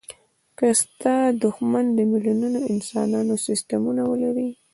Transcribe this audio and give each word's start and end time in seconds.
که 0.57 0.67
ستا 0.81 1.15
دوښمن 1.41 1.85
د 1.97 1.99
میلیونونو 2.11 2.59
انسانانو 2.73 3.33
سستمونه 3.45 4.01
ولري. 4.11 4.49